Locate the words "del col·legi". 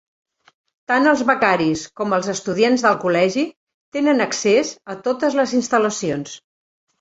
2.85-3.43